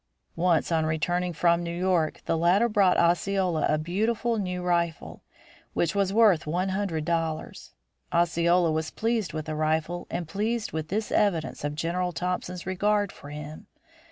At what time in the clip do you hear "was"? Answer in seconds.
5.93-6.11, 8.71-8.89